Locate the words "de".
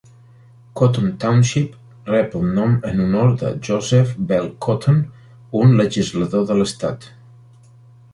6.53-6.57